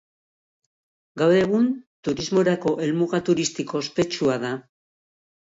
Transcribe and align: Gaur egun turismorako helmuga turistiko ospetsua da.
Gaur 1.21 1.33
egun 1.39 1.67
turismorako 2.07 2.73
helmuga 2.87 3.21
turistiko 3.29 3.83
ospetsua 3.83 4.41
da. 4.49 4.53